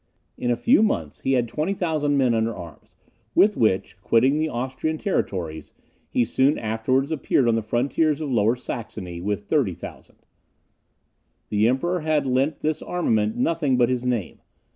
In 0.35 0.49
a 0.49 0.55
few 0.55 0.81
months 0.81 1.19
he 1.21 1.33
had 1.33 1.47
20,000 1.47 2.17
men 2.17 2.33
under 2.33 2.55
arms, 2.55 2.95
with 3.35 3.55
which, 3.55 4.01
quitting 4.01 4.39
the 4.39 4.49
Austrian 4.49 4.97
territories, 4.97 5.75
he 6.09 6.25
soon 6.25 6.57
afterwards 6.57 7.11
appeared 7.11 7.47
on 7.47 7.53
the 7.53 7.61
frontiers 7.61 8.19
of 8.19 8.31
Lower 8.31 8.55
Saxony 8.55 9.21
with 9.21 9.43
30,000. 9.43 10.15
The 11.49 11.67
Emperor 11.67 11.99
had 11.99 12.25
lent 12.25 12.61
this 12.61 12.81
armament 12.81 13.35
nothing 13.35 13.77
but 13.77 13.89
his 13.89 14.03
name. 14.03 14.39